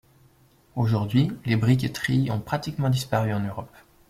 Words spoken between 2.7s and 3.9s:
disparu en Europe.